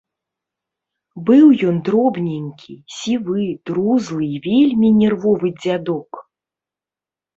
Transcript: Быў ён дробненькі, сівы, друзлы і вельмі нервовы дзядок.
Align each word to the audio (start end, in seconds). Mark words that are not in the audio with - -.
Быў 1.27 1.47
ён 1.71 1.77
дробненькі, 1.89 2.73
сівы, 2.99 3.45
друзлы 3.71 4.23
і 4.37 4.41
вельмі 4.49 4.89
нервовы 5.01 5.47
дзядок. 5.63 6.11